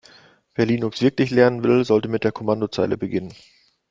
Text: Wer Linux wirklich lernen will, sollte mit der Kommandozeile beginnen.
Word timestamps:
Wer 0.55 0.65
Linux 0.65 1.03
wirklich 1.03 1.29
lernen 1.29 1.63
will, 1.63 1.85
sollte 1.85 2.07
mit 2.09 2.23
der 2.23 2.31
Kommandozeile 2.31 2.97
beginnen. 2.97 3.35